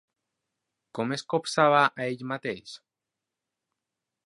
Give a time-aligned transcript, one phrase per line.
[0.99, 2.75] Com es copsava a ell mateix?